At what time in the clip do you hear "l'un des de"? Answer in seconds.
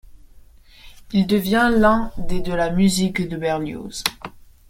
1.71-2.53